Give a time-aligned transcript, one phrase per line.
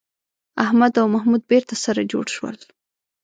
[0.65, 2.57] احمد او محمود بېرته سره جوړ شول